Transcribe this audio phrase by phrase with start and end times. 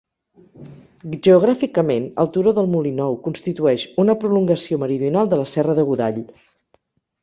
[1.27, 6.23] Geogràficament el Turó del Molí Nou constitueix una prolongació meridional de la Serra de Godall.